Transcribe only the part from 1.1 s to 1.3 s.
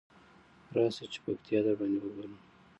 چی